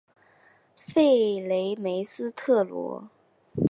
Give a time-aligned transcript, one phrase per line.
[0.77, 0.95] 弗
[1.39, 3.07] 雷梅斯特罗。